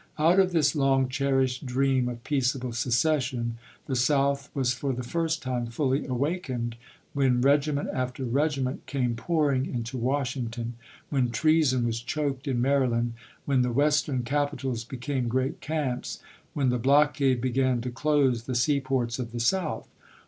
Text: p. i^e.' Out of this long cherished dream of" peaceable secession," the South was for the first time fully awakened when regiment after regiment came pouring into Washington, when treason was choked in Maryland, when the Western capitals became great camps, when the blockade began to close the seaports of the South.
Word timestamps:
p. 0.17 0.23
i^e.' 0.23 0.31
Out 0.31 0.39
of 0.39 0.51
this 0.51 0.75
long 0.75 1.07
cherished 1.09 1.63
dream 1.63 2.09
of" 2.09 2.23
peaceable 2.23 2.73
secession," 2.73 3.59
the 3.85 3.95
South 3.95 4.49
was 4.55 4.73
for 4.73 4.93
the 4.93 5.03
first 5.03 5.43
time 5.43 5.67
fully 5.67 6.07
awakened 6.07 6.75
when 7.13 7.39
regiment 7.39 7.87
after 7.93 8.25
regiment 8.25 8.87
came 8.87 9.15
pouring 9.15 9.67
into 9.67 9.99
Washington, 9.99 10.73
when 11.11 11.29
treason 11.29 11.85
was 11.85 12.01
choked 12.01 12.47
in 12.47 12.59
Maryland, 12.59 13.13
when 13.45 13.61
the 13.61 13.71
Western 13.71 14.23
capitals 14.23 14.83
became 14.83 15.27
great 15.27 15.61
camps, 15.61 16.19
when 16.55 16.69
the 16.69 16.79
blockade 16.79 17.39
began 17.39 17.79
to 17.81 17.91
close 17.91 18.45
the 18.45 18.55
seaports 18.55 19.19
of 19.19 19.31
the 19.31 19.39
South. 19.39 19.87